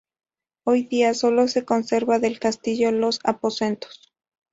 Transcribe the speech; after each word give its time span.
Hoy 0.65 0.85
día 0.85 1.13
solo 1.13 1.47
se 1.47 1.63
conserva 1.63 2.17
del 2.17 2.39
castillo 2.39 2.91
los 2.91 3.19
aposentos. 3.23 4.11